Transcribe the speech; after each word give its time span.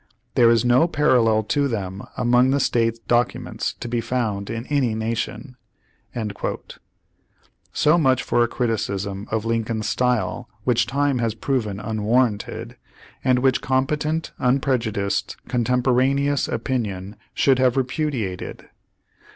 There 0.33 0.49
is 0.49 0.65
no 0.65 0.87
parallel 0.87 1.43
to 1.43 1.67
them 1.67 2.01
among 2.17 2.49
the 2.49 2.59
state 2.59 3.07
documents 3.07 3.73
to 3.73 3.87
be 3.87 4.01
found 4.01 4.49
in 4.49 4.65
any 4.65 4.95
nation."* 4.95 5.57
So 7.71 7.99
much 7.99 8.23
for 8.23 8.43
a 8.43 8.47
criticism 8.47 9.27
of 9.29 9.45
Lincoln's 9.45 9.87
style 9.87 10.49
which 10.63 10.87
time 10.87 11.19
has 11.19 11.35
proven 11.35 11.79
unwarranted, 11.79 12.77
and 13.23 13.37
which 13.43 13.61
com 13.61 13.85
petent 13.85 14.31
unprejudiced 14.39 15.37
cotemporaneous 15.47 16.47
opinion 16.47 17.15
should 17.35 17.59
have 17.59 17.77
repudiated. 17.77 18.69